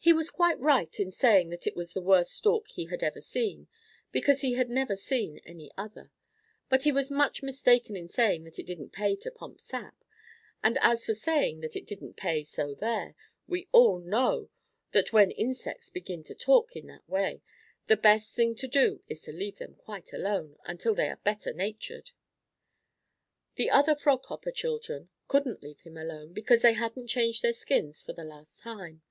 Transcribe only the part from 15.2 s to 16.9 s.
insects begin to talk in